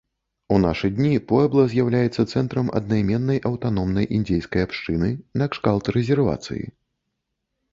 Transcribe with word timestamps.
У 0.53 0.55
нашы 0.61 0.87
дні 0.99 1.17
пуэбла 1.31 1.65
з'яўляецца 1.73 2.21
цэнтрам 2.31 2.71
аднайменнай 2.79 3.39
аўтаномнай 3.49 4.09
індзейскай 4.17 4.61
абшчыны 4.69 5.11
накшталт 5.43 5.85
рэзервацыі. 5.99 6.65